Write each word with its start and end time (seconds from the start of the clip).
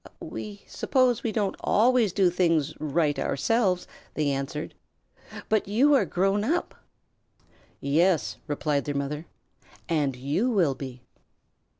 "We 0.19 0.63
suppose 0.65 1.21
we 1.21 1.31
don't 1.31 1.55
always 1.59 2.11
do 2.11 2.31
things 2.31 2.73
right 2.79 3.19
ourselves," 3.19 3.85
they 4.15 4.31
answered, 4.31 4.73
"but 5.47 5.67
you 5.67 5.93
are 5.93 6.05
grown 6.05 6.43
up." 6.43 6.73
"Yes," 7.79 8.37
replied 8.47 8.85
their 8.85 8.95
mother. 8.95 9.27
"And 9.87 10.15
you 10.15 10.49
will 10.49 10.73
be." 10.73 11.03